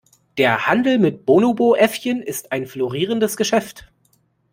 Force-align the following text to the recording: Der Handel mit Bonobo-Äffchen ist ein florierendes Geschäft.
Der 0.39 0.65
Handel 0.65 0.97
mit 0.97 1.27
Bonobo-Äffchen 1.27 2.23
ist 2.23 2.51
ein 2.51 2.65
florierendes 2.65 3.37
Geschäft. 3.37 3.91